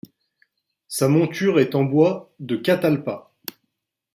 [0.87, 3.31] Sa monture est en bois de catalpa.